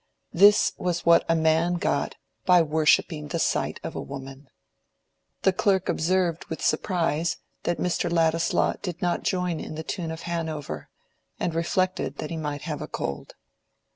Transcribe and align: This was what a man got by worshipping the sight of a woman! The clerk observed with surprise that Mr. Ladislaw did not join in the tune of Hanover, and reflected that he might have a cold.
This 0.33 0.73
was 0.79 1.05
what 1.05 1.23
a 1.29 1.35
man 1.35 1.75
got 1.75 2.15
by 2.43 2.63
worshipping 2.63 3.27
the 3.27 3.37
sight 3.37 3.79
of 3.83 3.95
a 3.95 4.01
woman! 4.01 4.49
The 5.43 5.53
clerk 5.53 5.89
observed 5.89 6.45
with 6.45 6.59
surprise 6.59 7.37
that 7.65 7.77
Mr. 7.77 8.11
Ladislaw 8.11 8.77
did 8.81 8.99
not 9.03 9.21
join 9.21 9.59
in 9.59 9.75
the 9.75 9.83
tune 9.83 10.09
of 10.09 10.21
Hanover, 10.23 10.89
and 11.39 11.53
reflected 11.53 12.17
that 12.17 12.31
he 12.31 12.37
might 12.37 12.63
have 12.63 12.81
a 12.81 12.87
cold. 12.87 13.35